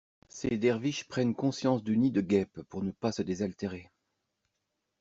Ces 0.29 0.57
derviches 0.57 1.07
prennent 1.07 1.35
conscience 1.35 1.83
du 1.83 1.95
nid 1.95 2.09
de 2.09 2.21
guêpes 2.21 2.63
pour 2.69 2.81
ne 2.81 2.89
pas 2.89 3.11
se 3.11 3.21
désaltérer. 3.21 3.91